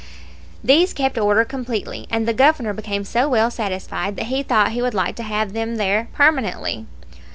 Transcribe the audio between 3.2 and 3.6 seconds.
well